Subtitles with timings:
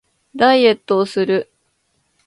[0.35, 1.51] ダイエットをする